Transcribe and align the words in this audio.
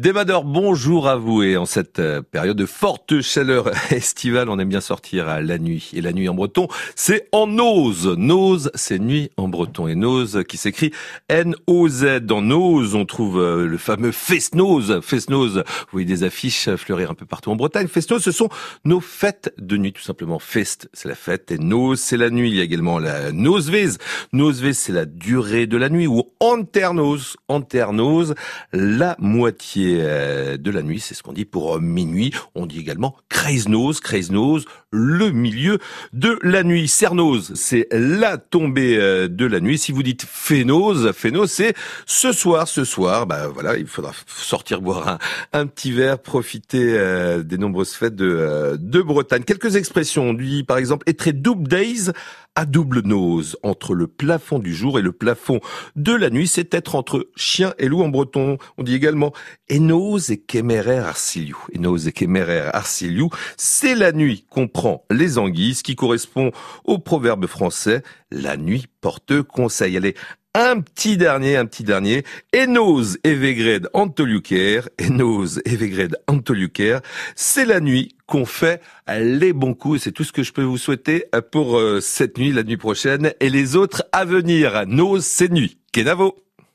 Démadeur, 0.00 0.44
bonjour 0.44 1.08
à 1.08 1.16
vous. 1.16 1.42
Et 1.42 1.58
en 1.58 1.66
cette 1.66 1.98
euh, 1.98 2.22
période 2.22 2.56
de 2.56 2.64
forte 2.64 3.20
chaleur 3.20 3.70
estivale, 3.92 4.48
on 4.48 4.58
aime 4.58 4.70
bien 4.70 4.80
sortir 4.80 5.28
à 5.28 5.42
la 5.42 5.58
nuit. 5.58 5.90
Et 5.92 6.00
la 6.00 6.14
nuit 6.14 6.26
en 6.26 6.32
breton, 6.32 6.68
c'est 6.96 7.28
en 7.32 7.46
nose. 7.46 8.06
Nose, 8.16 8.70
c'est 8.74 8.98
nuit 8.98 9.30
en 9.36 9.48
breton. 9.48 9.88
Et 9.88 9.94
nose 9.94 10.42
qui 10.48 10.56
s'écrit 10.56 10.90
N-O-Z. 11.28 12.20
Dans 12.22 12.40
nose, 12.40 12.94
on 12.94 13.04
trouve 13.04 13.42
euh, 13.42 13.66
le 13.66 13.76
fameux 13.76 14.10
fest-nose. 14.10 15.00
Fest-nose, 15.02 15.64
vous 15.66 15.92
voyez 15.92 16.06
des 16.06 16.24
affiches 16.24 16.74
fleurir 16.76 17.10
un 17.10 17.14
peu 17.14 17.26
partout 17.26 17.50
en 17.50 17.56
Bretagne. 17.56 17.86
Fest-nose, 17.86 18.22
ce 18.22 18.32
sont 18.32 18.48
nos 18.86 19.00
fêtes 19.00 19.52
de 19.58 19.76
nuit, 19.76 19.92
tout 19.92 20.00
simplement. 20.00 20.38
Fest, 20.38 20.88
c'est 20.94 21.10
la 21.10 21.14
fête. 21.14 21.50
Et 21.50 21.58
nose, 21.58 22.00
c'est 22.00 22.16
la 22.16 22.30
nuit. 22.30 22.48
Il 22.48 22.56
y 22.56 22.60
a 22.60 22.64
également 22.64 22.98
la 22.98 23.32
nosevez. 23.32 23.98
Nosevez, 24.32 24.72
c'est 24.72 24.94
la 24.94 25.04
durée 25.04 25.66
de 25.66 25.76
la 25.76 25.90
nuit. 25.90 26.06
Ou 26.06 26.22
anternose. 26.40 27.36
Anternose, 27.48 28.34
la 28.72 29.14
moitié 29.18 29.89
euh, 29.98 30.56
de 30.56 30.70
la 30.70 30.82
nuit, 30.82 31.00
c'est 31.00 31.14
ce 31.14 31.22
qu'on 31.22 31.32
dit 31.32 31.44
pour 31.44 31.76
euh, 31.76 31.80
minuit. 31.80 32.32
On 32.54 32.66
dit 32.66 32.78
également 32.78 33.16
kreisnose, 33.28 34.00
kreisnose, 34.00 34.64
le 34.90 35.30
milieu 35.30 35.78
de 36.12 36.38
la 36.42 36.62
nuit. 36.62 36.88
Cernose, 36.88 37.52
c'est 37.54 37.86
la 37.92 38.38
tombée 38.38 38.96
euh, 38.98 39.28
de 39.28 39.46
la 39.46 39.60
nuit. 39.60 39.78
Si 39.78 39.92
vous 39.92 40.02
dites 40.02 40.22
phénose, 40.22 41.12
phénose, 41.12 41.50
c'est 41.50 41.74
ce 42.06 42.32
soir, 42.32 42.68
ce 42.68 42.84
soir, 42.84 43.26
bah 43.26 43.48
voilà, 43.48 43.76
il 43.76 43.86
faudra 43.86 44.12
sortir 44.26 44.80
boire 44.80 45.18
un, 45.52 45.66
petit 45.66 45.92
verre, 45.92 46.18
profiter 46.18 46.98
des 47.44 47.58
nombreuses 47.58 47.92
fêtes 47.92 48.16
de, 48.16 48.76
de 48.78 49.02
Bretagne. 49.02 49.44
Quelques 49.44 49.76
expressions, 49.76 50.30
on 50.30 50.34
dit 50.34 50.64
par 50.64 50.78
exemple, 50.78 51.08
être 51.08 51.30
double 51.30 51.68
days 51.68 52.10
à 52.54 52.64
double 52.64 53.02
nose 53.02 53.56
entre 53.62 53.94
le 53.94 54.06
plafond 54.06 54.58
du 54.58 54.74
jour 54.74 54.98
et 54.98 55.02
le 55.02 55.12
plafond 55.12 55.60
de 55.96 56.12
la 56.14 56.30
nuit. 56.30 56.48
C'est 56.48 56.74
être 56.74 56.94
entre 56.94 57.30
chien 57.36 57.74
et 57.78 57.88
loup 57.88 58.02
en 58.02 58.08
breton. 58.08 58.58
On 58.78 58.82
dit 58.82 58.94
également 58.94 59.32
Enos 59.70 60.30
et 60.30 60.38
Kemerer 60.38 60.98
Arciliou. 60.98 61.56
Enos 61.76 62.06
et 62.06 62.12
Kemerer 62.12 62.70
Arciliou, 62.72 63.30
c'est 63.56 63.94
la 63.94 64.12
nuit 64.12 64.44
qu'on 64.50 64.68
prend 64.68 65.04
les 65.10 65.38
anguilles, 65.38 65.74
qui 65.74 65.96
correspond 65.96 66.50
au 66.84 66.98
proverbe 66.98 67.46
français 67.46 68.02
la 68.30 68.56
nuit 68.56 68.86
porte 69.00 69.42
conseil. 69.42 69.96
Allez, 69.96 70.14
un 70.54 70.80
petit 70.80 71.16
dernier, 71.16 71.56
un 71.56 71.66
petit 71.66 71.84
dernier. 71.84 72.24
Enos 72.54 73.18
Evegred 73.24 73.88
Antoluker, 73.94 74.88
Enos 75.00 75.60
Evegred 75.64 76.16
Antoluker, 76.26 76.98
c'est 77.36 77.64
la 77.64 77.80
nuit 77.80 78.16
qu'on 78.26 78.44
fait 78.46 78.80
les 79.08 79.52
bons 79.52 79.74
coups. 79.74 80.02
C'est 80.02 80.12
tout 80.12 80.24
ce 80.24 80.32
que 80.32 80.42
je 80.42 80.52
peux 80.52 80.62
vous 80.62 80.78
souhaiter 80.78 81.26
pour 81.52 81.78
euh, 81.78 82.00
cette 82.00 82.38
nuit, 82.38 82.52
la 82.52 82.62
nuit 82.62 82.76
prochaine 82.76 83.32
et 83.40 83.50
les 83.50 83.76
autres 83.76 84.04
à 84.12 84.24
venir. 84.24 84.84
Nos, 84.86 85.20
c'est 85.20 85.50
nuit. 85.50 85.78
Kenavo. 85.92 86.36